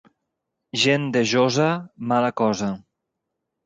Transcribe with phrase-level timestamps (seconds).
[0.85, 1.69] Gent de Josa,
[2.15, 2.75] mala cosa.